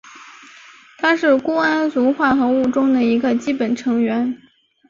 [0.97, 4.41] 它是钴胺族化合物中的一个基本成员。